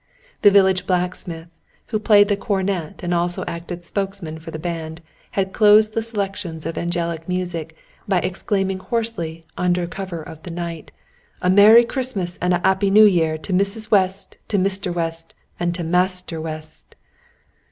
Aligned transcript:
The 0.41 0.49
village 0.49 0.87
blacksmith, 0.87 1.47
who 1.89 1.99
played 1.99 2.27
the 2.27 2.35
cornet 2.35 3.03
and 3.03 3.13
also 3.13 3.45
acted 3.47 3.85
spokesman 3.85 4.39
for 4.39 4.49
the 4.49 4.57
band, 4.57 4.99
had 5.37 5.53
closed 5.53 5.93
the 5.93 6.01
selections 6.01 6.65
of 6.65 6.75
angelic 6.75 7.29
music, 7.29 7.75
by 8.07 8.17
exclaiming 8.17 8.79
hoarsely, 8.79 9.45
under 9.59 9.85
cover 9.85 10.23
of 10.23 10.41
the 10.41 10.49
night: 10.49 10.91
"A 11.43 11.51
merry 11.51 11.83
Christmas 11.85 12.39
and 12.41 12.51
a 12.55 12.65
'appy 12.65 12.89
New 12.89 13.05
Year, 13.05 13.37
to 13.37 13.53
Mrs. 13.53 13.91
West, 13.91 14.37
to 14.47 14.57
Mr. 14.57 14.91
West, 14.91 15.35
and 15.59 15.75
to 15.75 15.83
Master 15.83 16.41
West!" 16.41 16.95